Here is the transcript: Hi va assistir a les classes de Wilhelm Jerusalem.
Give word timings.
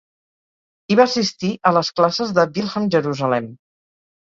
Hi 0.93 0.97
va 0.99 1.05
assistir 1.09 1.51
a 1.71 1.73
les 1.79 1.93
classes 2.01 2.33
de 2.41 2.49
Wilhelm 2.57 2.91
Jerusalem. 2.99 3.55